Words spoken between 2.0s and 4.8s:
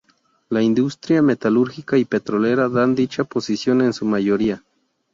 petrolera dan dicha posición en su mayoría.